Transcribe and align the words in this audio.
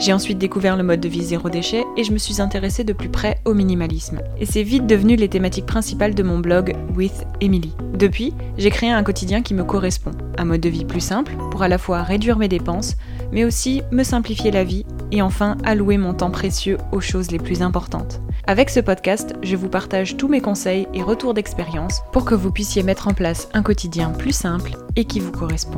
J'ai 0.00 0.14
ensuite 0.14 0.38
découvert 0.38 0.78
le 0.78 0.82
mode 0.82 1.00
de 1.00 1.10
vie 1.10 1.22
zéro 1.22 1.50
déchet 1.50 1.84
et 1.94 2.04
je 2.04 2.12
me 2.12 2.16
suis 2.16 2.40
intéressée 2.40 2.84
de 2.84 2.94
plus 2.94 3.10
près 3.10 3.38
au 3.44 3.52
minimalisme. 3.52 4.20
Et 4.38 4.46
c'est 4.46 4.62
vite 4.62 4.86
devenu 4.86 5.14
les 5.14 5.28
thématiques 5.28 5.66
principales 5.66 6.14
de 6.14 6.22
mon 6.22 6.38
blog 6.38 6.74
With 6.96 7.26
Emily. 7.42 7.74
Depuis, 7.92 8.32
j'ai 8.56 8.70
créé 8.70 8.90
un 8.90 9.02
quotidien 9.02 9.42
qui 9.42 9.52
me 9.52 9.62
correspond. 9.62 10.12
Un 10.38 10.46
mode 10.46 10.62
de 10.62 10.70
vie 10.70 10.86
plus 10.86 11.02
simple 11.02 11.34
pour 11.50 11.62
à 11.62 11.68
la 11.68 11.76
fois 11.76 12.02
réduire 12.02 12.38
mes 12.38 12.48
dépenses, 12.48 12.96
mais 13.30 13.44
aussi 13.44 13.82
me 13.92 14.02
simplifier 14.02 14.50
la 14.50 14.64
vie 14.64 14.86
et 15.12 15.20
enfin 15.20 15.58
allouer 15.64 15.98
mon 15.98 16.14
temps 16.14 16.30
précieux 16.30 16.78
aux 16.92 17.00
choses 17.00 17.30
les 17.30 17.38
plus 17.38 17.60
importantes. 17.60 18.22
Avec 18.46 18.70
ce 18.70 18.80
podcast, 18.80 19.34
je 19.42 19.54
vous 19.54 19.68
partage 19.68 20.16
tous 20.16 20.28
mes 20.28 20.40
conseils 20.40 20.88
et 20.94 21.02
retours 21.02 21.34
d'expérience 21.34 22.00
pour 22.12 22.24
que 22.24 22.34
vous 22.34 22.50
puissiez 22.50 22.82
mettre 22.82 23.06
en 23.06 23.12
place 23.12 23.50
un 23.52 23.62
quotidien 23.62 24.12
plus 24.12 24.32
simple 24.32 24.78
et 24.96 25.04
qui 25.04 25.20
vous 25.20 25.30
correspond. 25.30 25.76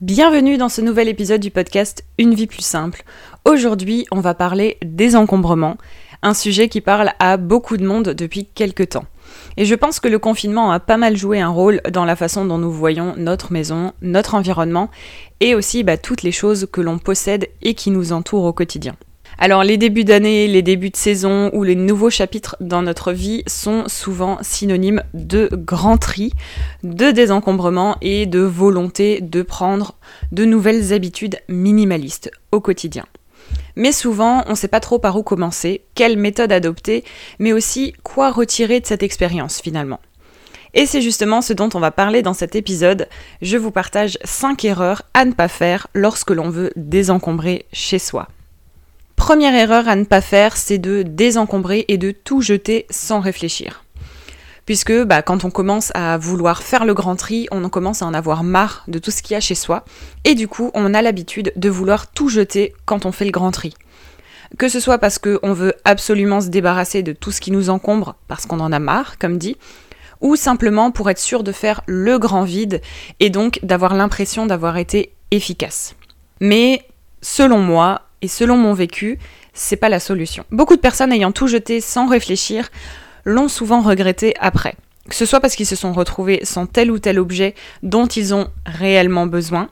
Bienvenue 0.00 0.56
dans 0.56 0.68
ce 0.68 0.80
nouvel 0.80 1.08
épisode 1.08 1.40
du 1.40 1.52
podcast 1.52 2.04
Une 2.18 2.34
vie 2.34 2.48
plus 2.48 2.64
simple. 2.64 3.04
Aujourd'hui, 3.44 4.06
on 4.10 4.18
va 4.18 4.34
parler 4.34 4.76
des 4.84 5.14
encombrements, 5.14 5.76
un 6.20 6.34
sujet 6.34 6.68
qui 6.68 6.80
parle 6.80 7.12
à 7.20 7.36
beaucoup 7.36 7.76
de 7.76 7.86
monde 7.86 8.08
depuis 8.08 8.44
quelques 8.44 8.88
temps. 8.88 9.04
Et 9.56 9.64
je 9.64 9.74
pense 9.76 10.00
que 10.00 10.08
le 10.08 10.18
confinement 10.18 10.72
a 10.72 10.80
pas 10.80 10.96
mal 10.96 11.16
joué 11.16 11.40
un 11.40 11.48
rôle 11.48 11.80
dans 11.92 12.04
la 12.04 12.16
façon 12.16 12.44
dont 12.44 12.58
nous 12.58 12.72
voyons 12.72 13.14
notre 13.16 13.52
maison, 13.52 13.92
notre 14.02 14.34
environnement 14.34 14.90
et 15.38 15.54
aussi 15.54 15.84
bah, 15.84 15.96
toutes 15.96 16.24
les 16.24 16.32
choses 16.32 16.66
que 16.72 16.80
l'on 16.80 16.98
possède 16.98 17.48
et 17.62 17.74
qui 17.74 17.92
nous 17.92 18.12
entourent 18.12 18.46
au 18.46 18.52
quotidien. 18.52 18.96
Alors 19.38 19.64
les 19.64 19.76
débuts 19.76 20.04
d'année, 20.04 20.46
les 20.46 20.62
débuts 20.62 20.90
de 20.90 20.96
saison 20.96 21.50
ou 21.52 21.64
les 21.64 21.74
nouveaux 21.74 22.10
chapitres 22.10 22.56
dans 22.60 22.82
notre 22.82 23.12
vie 23.12 23.42
sont 23.46 23.84
souvent 23.88 24.38
synonymes 24.42 25.02
de 25.12 25.50
grand 25.52 25.98
tri, 25.98 26.32
de 26.84 27.10
désencombrement 27.10 27.96
et 28.00 28.26
de 28.26 28.40
volonté 28.40 29.20
de 29.20 29.42
prendre 29.42 29.96
de 30.30 30.44
nouvelles 30.44 30.92
habitudes 30.92 31.38
minimalistes 31.48 32.30
au 32.52 32.60
quotidien. 32.60 33.04
Mais 33.76 33.92
souvent, 33.92 34.44
on 34.46 34.50
ne 34.50 34.56
sait 34.56 34.68
pas 34.68 34.80
trop 34.80 35.00
par 35.00 35.16
où 35.16 35.24
commencer, 35.24 35.82
quelle 35.94 36.16
méthode 36.16 36.52
adopter, 36.52 37.02
mais 37.40 37.52
aussi 37.52 37.92
quoi 38.04 38.30
retirer 38.30 38.80
de 38.80 38.86
cette 38.86 39.02
expérience 39.02 39.60
finalement. 39.60 40.00
Et 40.74 40.86
c'est 40.86 41.02
justement 41.02 41.40
ce 41.42 41.52
dont 41.52 41.68
on 41.74 41.80
va 41.80 41.90
parler 41.90 42.22
dans 42.22 42.34
cet 42.34 42.54
épisode. 42.56 43.08
Je 43.42 43.56
vous 43.56 43.70
partage 43.70 44.18
5 44.24 44.64
erreurs 44.64 45.02
à 45.12 45.24
ne 45.24 45.32
pas 45.32 45.48
faire 45.48 45.88
lorsque 45.94 46.30
l'on 46.30 46.50
veut 46.50 46.72
désencombrer 46.76 47.66
chez 47.72 47.98
soi. 47.98 48.28
Première 49.24 49.54
erreur 49.54 49.88
à 49.88 49.96
ne 49.96 50.04
pas 50.04 50.20
faire, 50.20 50.54
c'est 50.54 50.76
de 50.76 51.02
désencombrer 51.02 51.86
et 51.88 51.96
de 51.96 52.10
tout 52.10 52.42
jeter 52.42 52.84
sans 52.90 53.20
réfléchir. 53.20 53.82
Puisque 54.66 54.92
bah, 55.04 55.22
quand 55.22 55.46
on 55.46 55.50
commence 55.50 55.90
à 55.94 56.18
vouloir 56.18 56.62
faire 56.62 56.84
le 56.84 56.92
grand 56.92 57.16
tri, 57.16 57.48
on 57.50 57.66
commence 57.70 58.02
à 58.02 58.06
en 58.06 58.12
avoir 58.12 58.44
marre 58.44 58.84
de 58.86 58.98
tout 58.98 59.10
ce 59.10 59.22
qu'il 59.22 59.32
y 59.32 59.36
a 59.36 59.40
chez 59.40 59.54
soi, 59.54 59.86
et 60.24 60.34
du 60.34 60.46
coup 60.46 60.70
on 60.74 60.92
a 60.92 61.00
l'habitude 61.00 61.54
de 61.56 61.70
vouloir 61.70 62.10
tout 62.10 62.28
jeter 62.28 62.74
quand 62.84 63.06
on 63.06 63.12
fait 63.12 63.24
le 63.24 63.30
grand 63.30 63.50
tri. 63.50 63.72
Que 64.58 64.68
ce 64.68 64.78
soit 64.78 64.98
parce 64.98 65.18
qu'on 65.18 65.54
veut 65.54 65.72
absolument 65.86 66.42
se 66.42 66.48
débarrasser 66.48 67.02
de 67.02 67.14
tout 67.14 67.30
ce 67.30 67.40
qui 67.40 67.50
nous 67.50 67.70
encombre, 67.70 68.16
parce 68.28 68.44
qu'on 68.44 68.60
en 68.60 68.72
a 68.72 68.78
marre, 68.78 69.16
comme 69.18 69.38
dit, 69.38 69.56
ou 70.20 70.36
simplement 70.36 70.90
pour 70.90 71.08
être 71.08 71.18
sûr 71.18 71.42
de 71.42 71.52
faire 71.52 71.80
le 71.86 72.18
grand 72.18 72.44
vide 72.44 72.82
et 73.20 73.30
donc 73.30 73.58
d'avoir 73.62 73.94
l'impression 73.94 74.44
d'avoir 74.44 74.76
été 74.76 75.14
efficace. 75.30 75.94
Mais 76.40 76.82
selon 77.22 77.60
moi, 77.60 78.02
et 78.24 78.28
selon 78.28 78.56
mon 78.56 78.72
vécu, 78.72 79.18
c'est 79.52 79.76
pas 79.76 79.90
la 79.90 80.00
solution. 80.00 80.44
Beaucoup 80.50 80.76
de 80.76 80.80
personnes 80.80 81.12
ayant 81.12 81.30
tout 81.30 81.46
jeté 81.46 81.82
sans 81.82 82.08
réfléchir 82.08 82.70
l'ont 83.26 83.48
souvent 83.48 83.82
regretté 83.82 84.32
après. 84.40 84.76
Que 85.10 85.14
ce 85.14 85.26
soit 85.26 85.40
parce 85.40 85.54
qu'ils 85.54 85.66
se 85.66 85.76
sont 85.76 85.92
retrouvés 85.92 86.40
sans 86.42 86.64
tel 86.64 86.90
ou 86.90 86.98
tel 86.98 87.18
objet 87.18 87.54
dont 87.82 88.06
ils 88.06 88.32
ont 88.32 88.48
réellement 88.64 89.26
besoin, 89.26 89.68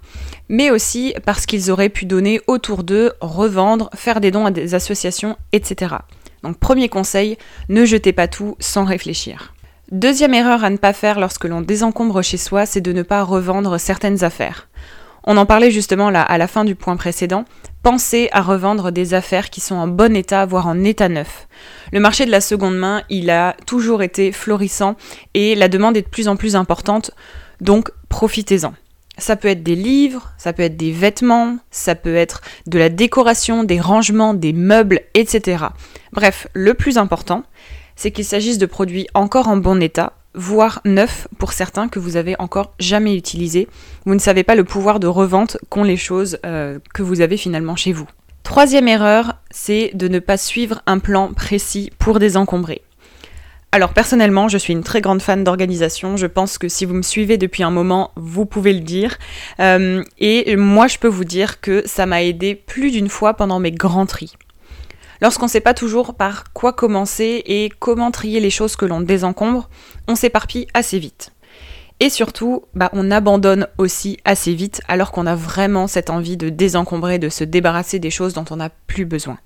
mais 0.51 0.71
aussi 0.71 1.15
parce 1.25 1.47
qu'ils 1.47 1.71
auraient 1.71 1.89
pu 1.89 2.05
donner 2.05 2.43
autour 2.47 2.85
d'eux, 2.85 3.13
revendre, 3.23 3.89
faire 3.95 4.21
des 4.21 4.31
dons 4.31 4.45
à 4.45 4.51
des 4.51 4.75
associations, 4.75 5.39
etc. 5.53 5.95
Donc 6.43 6.59
premier 6.59 6.91
conseil, 6.91 7.39
ne 7.71 7.87
jetez 7.87 8.13
pas 8.13 8.29
tout 8.29 8.57
sans 8.61 8.85
réfléchir. 8.85 9.55
Deuxième 9.91 10.35
erreur 10.35 10.63
à 10.63 10.69
ne 10.69 10.77
pas 10.77 10.93
faire 10.93 11.19
lorsque 11.19 11.47
l'on 11.47 11.63
désencombre 11.63 12.21
chez 12.21 12.37
soi, 12.37 12.67
c'est 12.67 12.83
de 12.83 12.93
ne 12.93 13.03
pas 13.03 13.23
revendre 13.23 13.81
certaines 13.81 14.25
affaires. 14.25 14.69
On 15.25 15.37
en 15.37 15.47
parlait 15.47 15.71
justement 15.71 16.11
là 16.11 16.21
à 16.21 16.37
la 16.37 16.49
fin 16.49 16.65
du 16.65 16.75
point 16.75 16.97
précédent. 16.97 17.45
Pensez 17.83 18.29
à 18.31 18.43
revendre 18.43 18.93
des 18.93 19.13
affaires 19.13 19.51
qui 19.51 19.61
sont 19.61 19.75
en 19.75 19.89
bon 19.89 20.15
état, 20.15 20.47
voire 20.47 20.69
en 20.69 20.85
état 20.85 21.09
neuf. 21.09 21.49
Le 21.93 21.99
marché 21.99 22.25
de 22.25 22.31
la 22.31 22.41
seconde 22.41 22.77
main, 22.77 23.03
il 23.11 23.29
a 23.29 23.57
toujours 23.67 24.05
été 24.05 24.31
florissant 24.31 24.95
et 25.35 25.57
la 25.57 25.67
demande 25.67 25.97
est 25.97 26.03
de 26.03 26.09
plus 26.09 26.29
en 26.29 26.37
plus 26.37 26.55
importante, 26.55 27.11
donc 27.61 27.91
profitez-en. 28.09 28.73
Ça 29.19 29.35
peut 29.35 29.49
être 29.49 29.65
des 29.65 29.75
livres, 29.75 30.33
ça 30.39 30.53
peut 30.53 30.63
être 30.63 30.77
des 30.77 30.93
vêtements, 30.93 31.59
ça 31.73 31.97
peut 31.97 32.15
être 32.15 32.41
de 32.69 32.79
la 32.79 32.89
décoration, 32.89 33.65
des 33.65 33.81
rangements, 33.81 34.33
des 34.33 34.53
meubles, 34.53 35.01
etc. 35.15 35.65
Bref, 36.13 36.47
le 36.55 36.75
plus 36.75 36.99
important, 36.99 37.43
c'est 37.97 38.13
qu'il 38.13 38.25
s'agisse 38.25 38.59
de 38.59 38.67
produits 38.67 39.09
encore 39.13 39.49
en 39.49 39.57
bon 39.57 39.83
état, 39.83 40.13
voire 40.35 40.81
neuf 40.85 41.29
pour 41.39 41.53
certains 41.53 41.89
que 41.89 41.99
vous 41.99 42.17
avez 42.17 42.37
encore 42.39 42.73
jamais 42.79 43.17
utilisés. 43.17 43.69
Vous 44.07 44.15
ne 44.15 44.19
savez 44.21 44.45
pas 44.45 44.55
le 44.55 44.65
pouvoir 44.65 45.01
de 45.01 45.07
revente 45.07 45.59
qu'ont 45.69 45.85
les 45.85 45.97
choses 45.97 46.39
euh, 46.47 46.79
que 46.95 47.03
vous 47.03 47.21
avez 47.21 47.37
finalement 47.37 47.77
chez 47.77 47.93
vous. 47.93 48.09
Troisième 48.43 48.89
erreur, 48.89 49.37
c'est 49.51 49.91
de 49.95 50.09
ne 50.09 50.19
pas 50.19 50.37
suivre 50.37 50.83
un 50.87 50.99
plan 50.99 51.33
précis 51.33 51.91
pour 51.99 52.19
désencombrer. 52.19 52.83
Alors 53.75 53.95
personnellement, 53.95 54.49
je 54.49 54.59
suis 54.59 54.75
une 54.75 54.83
très 54.83 55.01
grande 55.01 55.23
fan 55.23 55.45
d'organisation. 55.45 56.19
Je 56.19 56.27
pense 56.27 56.59
que 56.59 56.69
si 56.69 56.85
vous 56.85 56.93
me 56.93 57.03
suivez 57.03 57.39
depuis 57.39 57.63
un 57.63 57.71
moment, 57.71 58.11
vous 58.17 58.45
pouvez 58.45 58.75
le 58.75 58.81
dire. 58.81 59.17
Euh, 59.61 60.05
et 60.19 60.57
moi, 60.57 60.89
je 60.89 60.99
peux 60.99 61.09
vous 61.09 61.25
dire 61.25 61.61
que 61.63 61.83
ça 61.87 62.05
m'a 62.05 62.23
aidé 62.23 62.55
plus 62.55 62.91
d'une 62.91 63.09
fois 63.09 63.33
pendant 63.33 63.61
mes 63.61 63.73
grands 63.73 64.05
tris. 64.05 64.35
Lorsqu'on 65.23 65.47
ne 65.47 65.51
sait 65.51 65.61
pas 65.61 65.73
toujours 65.73 66.15
par 66.15 66.53
quoi 66.53 66.73
commencer 66.73 67.45
et 67.47 67.71
comment 67.79 68.11
trier 68.11 68.41
les 68.41 68.51
choses 68.51 68.75
que 68.75 68.85
l'on 68.85 69.01
désencombre, 69.01 69.71
on 70.09 70.17
s'éparpille 70.17 70.67
assez 70.75 70.99
vite. 70.99 71.31
Et 72.01 72.11
surtout, 72.11 72.65
bah, 72.75 72.91
on 72.93 73.13
abandonne 73.13 73.69
aussi 73.79 74.19
assez 74.25 74.53
vite 74.53 74.83
alors 74.89 75.13
qu'on 75.13 75.27
a 75.27 75.37
vraiment 75.37 75.87
cette 75.87 76.11
envie 76.11 76.37
de 76.37 76.49
désencombrer, 76.49 77.21
de 77.21 77.29
se 77.29 77.45
débarrasser 77.45 78.01
des 78.01 78.11
choses 78.11 78.35
dont 78.35 78.45
on 78.51 78.57
n'a 78.57 78.71
plus 78.89 79.05
besoin. 79.05 79.39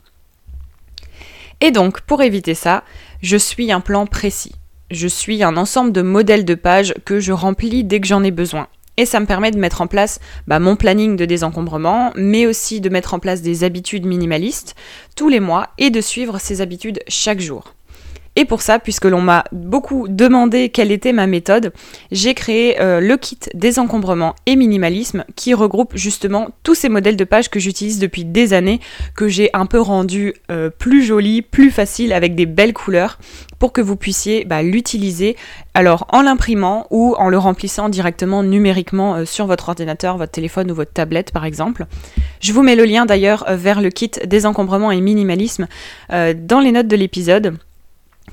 Et 1.60 1.72
donc, 1.72 2.00
pour 2.00 2.22
éviter 2.22 2.54
ça, 2.54 2.82
je 3.20 3.36
suis 3.36 3.70
un 3.70 3.80
plan 3.80 4.06
précis. 4.06 4.54
Je 4.90 5.08
suis 5.08 5.42
un 5.42 5.58
ensemble 5.58 5.92
de 5.92 6.00
modèles 6.00 6.46
de 6.46 6.54
pages 6.54 6.94
que 7.04 7.20
je 7.20 7.32
remplis 7.32 7.84
dès 7.84 8.00
que 8.00 8.06
j'en 8.06 8.24
ai 8.24 8.30
besoin. 8.30 8.68
Et 8.96 9.06
ça 9.06 9.20
me 9.20 9.26
permet 9.26 9.50
de 9.50 9.58
mettre 9.58 9.80
en 9.80 9.86
place 9.86 10.18
bah, 10.46 10.58
mon 10.58 10.76
planning 10.76 11.16
de 11.16 11.24
désencombrement, 11.24 12.12
mais 12.16 12.46
aussi 12.46 12.80
de 12.80 12.88
mettre 12.88 13.14
en 13.14 13.18
place 13.18 13.42
des 13.42 13.62
habitudes 13.62 14.06
minimalistes 14.06 14.74
tous 15.14 15.28
les 15.28 15.40
mois 15.40 15.68
et 15.78 15.90
de 15.90 16.00
suivre 16.00 16.38
ces 16.38 16.60
habitudes 16.60 17.00
chaque 17.08 17.40
jour. 17.40 17.75
Et 18.38 18.44
pour 18.44 18.60
ça, 18.60 18.78
puisque 18.78 19.06
l'on 19.06 19.22
m'a 19.22 19.44
beaucoup 19.50 20.08
demandé 20.08 20.68
quelle 20.68 20.92
était 20.92 21.14
ma 21.14 21.26
méthode, 21.26 21.72
j'ai 22.12 22.34
créé 22.34 22.80
euh, 22.82 23.00
le 23.00 23.16
kit 23.16 23.38
désencombrement 23.54 24.34
et 24.44 24.56
minimalisme 24.56 25.24
qui 25.36 25.54
regroupe 25.54 25.96
justement 25.96 26.48
tous 26.62 26.74
ces 26.74 26.90
modèles 26.90 27.16
de 27.16 27.24
pages 27.24 27.48
que 27.48 27.58
j'utilise 27.58 27.98
depuis 27.98 28.26
des 28.26 28.52
années, 28.52 28.80
que 29.16 29.26
j'ai 29.26 29.48
un 29.54 29.64
peu 29.64 29.80
rendu 29.80 30.34
euh, 30.50 30.68
plus 30.68 31.02
joli, 31.02 31.40
plus 31.40 31.70
facile 31.70 32.12
avec 32.12 32.34
des 32.34 32.44
belles 32.44 32.74
couleurs 32.74 33.18
pour 33.58 33.72
que 33.72 33.80
vous 33.80 33.96
puissiez 33.96 34.44
bah, 34.44 34.62
l'utiliser 34.62 35.34
alors 35.72 36.06
en 36.10 36.20
l'imprimant 36.20 36.86
ou 36.90 37.14
en 37.18 37.30
le 37.30 37.38
remplissant 37.38 37.88
directement 37.88 38.42
numériquement 38.42 39.14
euh, 39.14 39.24
sur 39.24 39.46
votre 39.46 39.70
ordinateur, 39.70 40.18
votre 40.18 40.32
téléphone 40.32 40.70
ou 40.70 40.74
votre 40.74 40.92
tablette 40.92 41.32
par 41.32 41.46
exemple. 41.46 41.86
Je 42.40 42.52
vous 42.52 42.62
mets 42.62 42.76
le 42.76 42.84
lien 42.84 43.06
d'ailleurs 43.06 43.46
vers 43.48 43.80
le 43.80 43.88
kit 43.88 44.10
désencombrement 44.26 44.90
et 44.90 45.00
minimalisme 45.00 45.68
dans 46.10 46.60
les 46.60 46.72
notes 46.72 46.88
de 46.88 46.96
l'épisode. 46.96 47.56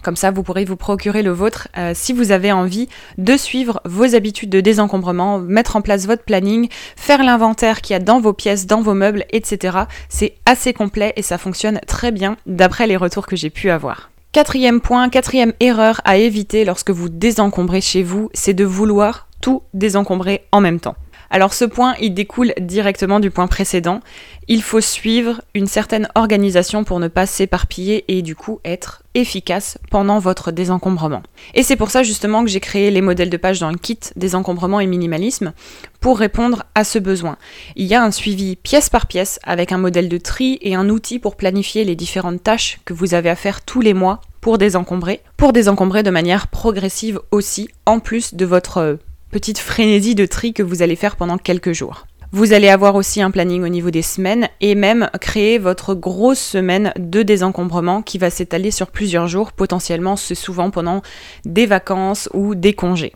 Comme 0.02 0.16
ça, 0.16 0.32
vous 0.32 0.44
pourrez 0.44 0.66
vous 0.66 0.76
procurer 0.76 1.22
le 1.22 1.32
vôtre 1.32 1.68
euh, 1.78 1.92
si 1.94 2.12
vous 2.14 2.32
avez 2.32 2.52
envie 2.52 2.90
de 3.18 3.38
suivre 3.38 3.80
vos 3.86 4.16
habitudes 4.16 4.50
de 4.50 4.60
désencombrement, 4.60 5.40
mettre 5.40 5.76
en 5.76 5.82
place 5.82 6.08
votre 6.08 6.24
planning, 6.24 6.68
faire 6.96 7.24
l'inventaire 7.24 7.82
qu'il 7.82 7.94
y 7.94 7.98
a 7.98 8.00
dans 8.00 8.20
vos 8.20 8.34
pièces, 8.34 8.68
dans 8.68 8.82
vos 8.82 8.94
meubles, 8.94 9.26
etc. 9.32 9.78
C'est 10.10 10.36
assez 10.46 10.74
complet 10.74 11.14
et 11.16 11.22
ça 11.22 11.38
fonctionne 11.38 11.80
très 11.88 12.12
bien 12.12 12.38
d'après 12.46 12.88
les 12.88 12.98
retours 12.98 13.28
que 13.28 13.36
j'ai 13.36 13.50
pu 13.50 13.70
avoir. 13.70 14.10
Quatrième 14.34 14.82
point, 14.82 15.10
quatrième 15.10 15.54
erreur 15.60 16.02
à 16.06 16.18
éviter 16.18 16.66
lorsque 16.66 16.90
vous 16.90 17.08
désencombrez 17.08 17.82
chez 17.82 18.02
vous, 18.02 18.30
c'est 18.34 18.56
de 18.56 18.66
vouloir 18.66 19.28
tout 19.42 19.62
désencombrer 19.74 20.46
en 20.52 20.60
même 20.60 20.80
temps. 20.80 20.96
Alors 21.34 21.56
ce 21.56 21.66
point, 21.66 21.96
il 22.00 22.14
découle 22.14 22.54
directement 22.62 23.20
du 23.20 23.32
point 23.32 23.48
précédent. 23.48 24.02
Il 24.48 24.62
faut 24.62 24.82
suivre 24.82 25.42
une 25.56 25.66
certaine 25.66 26.08
organisation 26.14 26.84
pour 26.84 27.00
ne 27.00 27.08
pas 27.08 27.26
s'éparpiller 27.26 28.06
et 28.08 28.22
du 28.22 28.36
coup 28.36 28.60
être 28.64 29.02
efficace 29.16 29.80
pendant 29.90 30.20
votre 30.20 30.52
désencombrement. 30.52 31.24
Et 31.56 31.64
c'est 31.64 31.76
pour 31.76 31.90
ça 31.90 32.04
justement 32.04 32.44
que 32.44 32.52
j'ai 32.52 32.60
créé 32.60 32.92
les 32.92 33.02
modèles 33.02 33.32
de 33.32 33.38
page 33.38 33.60
dans 33.60 33.72
le 33.72 33.80
kit 33.80 33.98
désencombrement 34.16 34.80
et 34.80 34.86
minimalisme 34.86 35.54
pour 36.02 36.20
répondre 36.20 36.66
à 36.76 36.84
ce 36.84 37.00
besoin. 37.00 37.38
Il 37.76 37.88
y 37.88 37.96
a 37.96 38.04
un 38.04 38.12
suivi 38.12 38.56
pièce 38.56 38.92
par 38.92 39.08
pièce 39.08 39.40
avec 39.44 39.72
un 39.72 39.80
modèle 39.80 40.10
de 40.10 40.20
tri 40.20 40.60
et 40.62 40.76
un 40.76 40.88
outil 40.88 41.18
pour 41.18 41.36
planifier 41.36 41.84
les 41.84 41.96
différentes 41.96 42.44
tâches 42.44 42.80
que 42.86 42.94
vous 42.94 43.16
avez 43.16 43.32
à 43.32 43.36
faire 43.36 43.62
tous 43.62 43.82
les 43.82 43.96
mois 43.96 44.22
pour 44.40 44.60
désencombrer, 44.60 45.22
pour 45.38 45.52
désencombrer 45.52 46.04
de 46.04 46.12
manière 46.12 46.48
progressive 46.48 47.20
aussi, 47.32 47.70
en 47.88 48.00
plus 48.00 48.36
de 48.36 48.46
votre 48.46 49.00
petite 49.34 49.58
frénésie 49.58 50.14
de 50.14 50.28
tri 50.28 50.54
que 50.54 50.62
vous 50.62 50.84
allez 50.84 50.96
faire 50.96 51.16
pendant 51.16 51.40
quelques 51.40 51.74
jours. 51.74 52.06
Vous 52.32 52.54
allez 52.54 52.70
avoir 52.70 52.94
aussi 52.94 53.20
un 53.20 53.32
planning 53.32 53.64
au 53.64 53.68
niveau 53.68 53.90
des 53.90 54.04
semaines 54.04 54.48
et 54.62 54.76
même 54.76 55.10
créer 55.20 55.58
votre 55.58 55.96
grosse 55.96 56.40
semaine 56.40 56.94
de 57.00 57.24
désencombrement 57.24 58.04
qui 58.04 58.20
va 58.20 58.30
s'étaler 58.30 58.70
sur 58.70 58.92
plusieurs 58.92 59.28
jours, 59.28 59.52
potentiellement 59.52 60.18
c'est 60.18 60.36
souvent 60.36 60.70
pendant 60.70 61.02
des 61.46 61.66
vacances 61.66 62.30
ou 62.36 62.54
des 62.54 62.74
congés. 62.74 63.14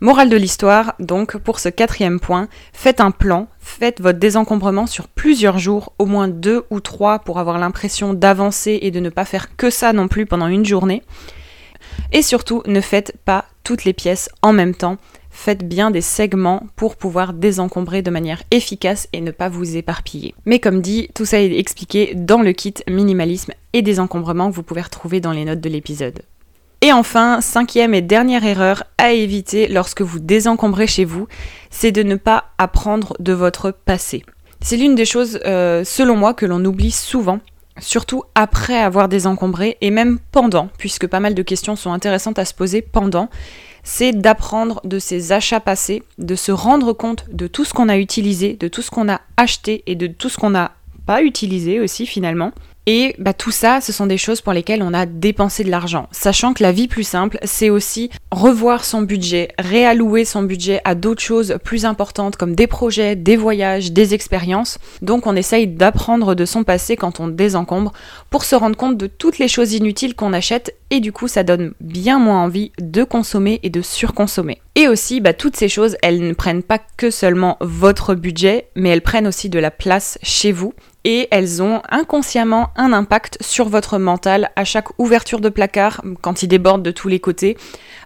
Morale 0.00 0.30
de 0.30 0.36
l'histoire, 0.36 0.94
donc 0.98 1.36
pour 1.36 1.58
ce 1.58 1.68
quatrième 1.68 2.20
point, 2.20 2.48
faites 2.72 3.00
un 3.00 3.10
plan, 3.10 3.48
faites 3.60 4.00
votre 4.00 4.18
désencombrement 4.18 4.86
sur 4.86 5.08
plusieurs 5.08 5.58
jours, 5.58 5.92
au 5.98 6.06
moins 6.06 6.28
deux 6.28 6.64
ou 6.70 6.80
trois 6.80 7.18
pour 7.18 7.38
avoir 7.38 7.58
l'impression 7.58 8.14
d'avancer 8.14 8.78
et 8.80 8.90
de 8.90 9.00
ne 9.00 9.10
pas 9.10 9.26
faire 9.26 9.56
que 9.56 9.68
ça 9.68 9.92
non 9.92 10.08
plus 10.08 10.24
pendant 10.24 10.48
une 10.48 10.64
journée. 10.64 11.02
Et 12.12 12.22
surtout, 12.22 12.62
ne 12.66 12.80
faites 12.80 13.14
pas 13.26 13.44
toutes 13.62 13.84
les 13.84 13.92
pièces 13.92 14.28
en 14.42 14.52
même 14.52 14.74
temps 14.74 14.98
faites 15.34 15.66
bien 15.66 15.90
des 15.90 16.00
segments 16.00 16.62
pour 16.76 16.96
pouvoir 16.96 17.34
désencombrer 17.34 18.02
de 18.02 18.10
manière 18.10 18.42
efficace 18.50 19.08
et 19.12 19.20
ne 19.20 19.32
pas 19.32 19.48
vous 19.48 19.76
éparpiller. 19.76 20.34
Mais 20.46 20.60
comme 20.60 20.80
dit, 20.80 21.08
tout 21.14 21.24
ça 21.24 21.40
est 21.40 21.58
expliqué 21.58 22.14
dans 22.14 22.40
le 22.40 22.52
kit 22.52 22.74
minimalisme 22.88 23.52
et 23.72 23.82
désencombrement 23.82 24.48
que 24.50 24.54
vous 24.54 24.62
pouvez 24.62 24.80
retrouver 24.80 25.20
dans 25.20 25.32
les 25.32 25.44
notes 25.44 25.60
de 25.60 25.68
l'épisode. 25.68 26.22
Et 26.80 26.92
enfin, 26.92 27.40
cinquième 27.40 27.94
et 27.94 28.02
dernière 28.02 28.44
erreur 28.44 28.84
à 28.98 29.12
éviter 29.12 29.68
lorsque 29.68 30.02
vous 30.02 30.20
désencombrez 30.20 30.86
chez 30.86 31.04
vous, 31.04 31.26
c'est 31.70 31.92
de 31.92 32.02
ne 32.02 32.16
pas 32.16 32.44
apprendre 32.58 33.16
de 33.18 33.32
votre 33.32 33.70
passé. 33.70 34.22
C'est 34.60 34.76
l'une 34.76 34.94
des 34.94 35.04
choses, 35.04 35.40
euh, 35.44 35.82
selon 35.84 36.16
moi, 36.16 36.32
que 36.32 36.46
l'on 36.46 36.64
oublie 36.64 36.90
souvent 36.90 37.40
surtout 37.80 38.22
après 38.34 38.78
avoir 38.78 39.08
désencombré 39.08 39.76
et 39.80 39.90
même 39.90 40.18
pendant, 40.30 40.68
puisque 40.78 41.06
pas 41.06 41.20
mal 41.20 41.34
de 41.34 41.42
questions 41.42 41.76
sont 41.76 41.92
intéressantes 41.92 42.38
à 42.38 42.44
se 42.44 42.54
poser 42.54 42.82
pendant, 42.82 43.28
c'est 43.84 44.12
d'apprendre 44.12 44.80
de 44.84 44.98
ses 44.98 45.30
achats 45.30 45.60
passés, 45.60 46.02
de 46.18 46.34
se 46.34 46.50
rendre 46.50 46.92
compte 46.92 47.26
de 47.30 47.46
tout 47.46 47.64
ce 47.64 47.74
qu'on 47.74 47.88
a 47.88 47.98
utilisé, 47.98 48.54
de 48.54 48.66
tout 48.66 48.82
ce 48.82 48.90
qu'on 48.90 49.08
a 49.08 49.20
acheté 49.36 49.84
et 49.86 49.94
de 49.94 50.06
tout 50.06 50.28
ce 50.28 50.38
qu'on 50.38 50.50
n'a 50.50 50.72
pas 51.06 51.22
utilisé 51.22 51.80
aussi 51.80 52.06
finalement, 52.06 52.52
et 52.86 53.14
bah, 53.18 53.32
tout 53.32 53.50
ça, 53.50 53.80
ce 53.80 53.92
sont 53.92 54.06
des 54.06 54.18
choses 54.18 54.40
pour 54.40 54.52
lesquelles 54.52 54.82
on 54.82 54.92
a 54.92 55.06
dépensé 55.06 55.64
de 55.64 55.70
l'argent. 55.70 56.08
Sachant 56.10 56.52
que 56.52 56.62
la 56.62 56.72
vie 56.72 56.88
plus 56.88 57.04
simple, 57.04 57.38
c'est 57.42 57.70
aussi 57.70 58.10
revoir 58.30 58.84
son 58.84 59.02
budget, 59.02 59.48
réallouer 59.58 60.24
son 60.24 60.42
budget 60.42 60.80
à 60.84 60.94
d'autres 60.94 61.22
choses 61.22 61.56
plus 61.64 61.86
importantes 61.86 62.36
comme 62.36 62.54
des 62.54 62.66
projets, 62.66 63.16
des 63.16 63.36
voyages, 63.36 63.92
des 63.92 64.12
expériences. 64.12 64.78
Donc 65.00 65.26
on 65.26 65.36
essaye 65.36 65.66
d'apprendre 65.66 66.34
de 66.34 66.44
son 66.44 66.64
passé 66.64 66.96
quand 66.96 67.20
on 67.20 67.28
désencombre 67.28 67.92
pour 68.30 68.44
se 68.44 68.54
rendre 68.54 68.76
compte 68.76 68.98
de 68.98 69.06
toutes 69.06 69.38
les 69.38 69.48
choses 69.48 69.72
inutiles 69.72 70.14
qu'on 70.14 70.32
achète 70.32 70.76
et 70.90 71.00
du 71.00 71.12
coup 71.12 71.28
ça 71.28 71.42
donne 71.42 71.72
bien 71.80 72.18
moins 72.18 72.42
envie 72.42 72.72
de 72.78 73.02
consommer 73.04 73.60
et 73.62 73.70
de 73.70 73.82
surconsommer. 73.82 74.60
Et 74.76 74.88
aussi, 74.88 75.20
bah, 75.20 75.32
toutes 75.32 75.56
ces 75.56 75.68
choses, 75.68 75.96
elles 76.02 76.26
ne 76.26 76.32
prennent 76.32 76.64
pas 76.64 76.80
que 76.96 77.10
seulement 77.10 77.56
votre 77.60 78.16
budget, 78.16 78.68
mais 78.74 78.88
elles 78.88 79.02
prennent 79.02 79.28
aussi 79.28 79.48
de 79.48 79.60
la 79.60 79.70
place 79.70 80.18
chez 80.22 80.50
vous 80.50 80.74
et 81.04 81.28
elles 81.30 81.62
ont 81.62 81.80
inconsciemment 81.90 82.70
un 82.74 82.92
impact 82.92 83.38
sur 83.40 83.68
votre 83.68 83.98
mental 83.98 84.50
à 84.56 84.64
chaque 84.64 84.98
ouverture 84.98 85.40
de 85.40 85.48
placard 85.48 86.02
quand 86.22 86.42
il 86.42 86.48
déborde 86.48 86.82
de 86.82 86.90
tous 86.90 87.08
les 87.08 87.20
côtés, 87.20 87.56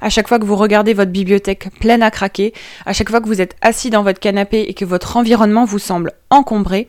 à 0.03 0.11
chaque 0.11 0.29
fois 0.29 0.39
que 0.39 0.45
vous 0.45 0.57
regardez 0.57 0.93
votre 0.93 1.11
bibliothèque 1.11 1.71
pleine 1.81 2.03
à 2.03 2.11
craquer, 2.11 2.53
à 2.85 2.93
chaque 2.93 3.09
fois 3.09 3.21
que 3.21 3.29
vous 3.29 3.41
êtes 3.41 3.57
assis 3.63 3.89
dans 3.89 4.03
votre 4.03 4.21
canapé 4.21 4.63
et 4.63 4.75
que 4.75 4.85
votre 4.85 5.17
environnement 5.17 5.65
vous 5.65 5.79
semble 5.79 6.13
encombré, 6.29 6.87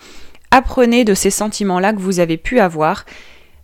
apprenez 0.52 1.06
de 1.06 1.14
ces 1.14 1.30
sentiments-là 1.30 1.94
que 1.94 2.00
vous 2.00 2.20
avez 2.20 2.38
pu 2.38 2.60
avoir. 2.60 3.06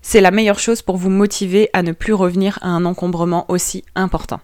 C'est 0.01 0.21
la 0.21 0.31
meilleure 0.31 0.59
chose 0.59 0.81
pour 0.81 0.97
vous 0.97 1.09
motiver 1.09 1.69
à 1.73 1.81
ne 1.81 1.91
plus 1.91 2.13
revenir 2.13 2.59
à 2.61 2.69
un 2.69 2.85
encombrement 2.85 3.45
aussi 3.49 3.83
important. 3.95 4.39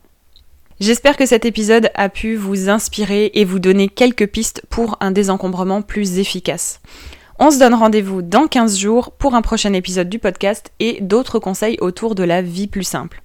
J'espère 0.81 1.15
que 1.15 1.27
cet 1.27 1.45
épisode 1.45 1.91
a 1.93 2.09
pu 2.09 2.35
vous 2.35 2.67
inspirer 2.67 3.29
et 3.35 3.45
vous 3.45 3.59
donner 3.59 3.87
quelques 3.87 4.25
pistes 4.25 4.63
pour 4.71 4.97
un 4.99 5.11
désencombrement 5.11 5.83
plus 5.83 6.17
efficace. 6.17 6.81
On 7.37 7.51
se 7.51 7.59
donne 7.59 7.75
rendez-vous 7.75 8.23
dans 8.23 8.47
15 8.47 8.79
jours 8.79 9.11
pour 9.11 9.35
un 9.35 9.43
prochain 9.43 9.73
épisode 9.73 10.09
du 10.09 10.17
podcast 10.17 10.71
et 10.79 10.97
d'autres 10.99 11.37
conseils 11.37 11.77
autour 11.81 12.15
de 12.15 12.23
la 12.23 12.41
vie 12.41 12.65
plus 12.65 12.83
simple. 12.83 13.21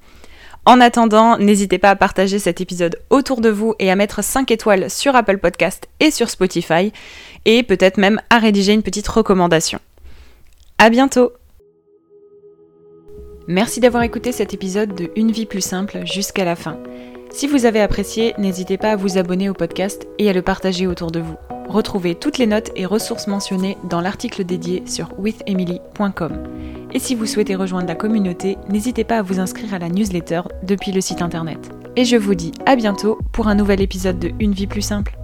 En 0.67 0.83
attendant, 0.83 1.39
n'hésitez 1.39 1.79
pas 1.79 1.89
à 1.89 1.97
partager 1.97 2.39
cet 2.39 2.61
épisode 2.61 3.01
autour 3.09 3.41
de 3.41 3.49
vous 3.49 3.75
et 3.79 3.91
à 3.91 3.97
mettre 3.97 4.23
5 4.23 4.51
étoiles 4.51 4.91
sur 4.91 5.17
Apple 5.17 5.39
Podcast 5.39 5.89
et 5.99 6.11
sur 6.11 6.29
Spotify 6.29 6.93
et 7.47 7.63
peut-être 7.63 7.97
même 7.97 8.21
à 8.29 8.39
rédiger 8.39 8.75
une 8.75 8.83
petite 8.83 9.09
recommandation. 9.09 9.79
À 10.77 10.91
bientôt! 10.91 11.33
Merci 13.49 13.81
d'avoir 13.81 14.03
écouté 14.03 14.33
cet 14.33 14.53
épisode 14.53 14.95
de 14.95 15.11
Une 15.17 15.33
vie 15.33 15.47
plus 15.47 15.63
simple 15.63 16.05
jusqu'à 16.05 16.45
la 16.45 16.57
fin. 16.57 16.77
Si 17.37 17.47
vous 17.47 17.67
avez 17.67 17.83
apprécié, 17.83 18.33
n'hésitez 18.39 18.79
pas 18.79 18.93
à 18.93 18.97
vous 18.97 19.19
abonner 19.19 19.51
au 19.51 19.53
podcast 19.53 20.09
et 20.19 20.31
à 20.31 20.33
le 20.33 20.41
partager 20.41 20.87
autour 20.87 21.11
de 21.11 21.21
vous. 21.21 21.37
Retrouvez 21.69 22.15
toutes 22.15 22.39
les 22.39 22.47
notes 22.47 22.71
et 22.77 22.87
ressources 22.87 23.27
mentionnées 23.27 23.77
dans 23.91 24.01
l'article 24.01 24.43
dédié 24.43 24.83
sur 24.87 25.11
withemily.com. 25.19 26.33
Et 26.95 26.99
si 26.99 27.15
vous 27.15 27.27
souhaitez 27.27 27.55
rejoindre 27.55 27.89
la 27.89 27.95
communauté, 27.95 28.57
n'hésitez 28.71 29.05
pas 29.05 29.19
à 29.19 29.23
vous 29.23 29.39
inscrire 29.39 29.75
à 29.75 29.79
la 29.79 29.91
newsletter 29.91 30.41
depuis 30.63 30.93
le 30.93 31.03
site 31.03 31.21
internet. 31.21 31.59
Et 31.95 32.07
je 32.07 32.17
vous 32.17 32.35
dis 32.35 32.53
à 32.65 32.75
bientôt 32.75 33.19
pour 33.33 33.49
un 33.49 33.55
nouvel 33.55 33.83
épisode 33.83 34.19
de 34.19 34.33
Une 34.41 34.55
vie 34.55 34.67
plus 34.67 34.81
simple. 34.81 35.15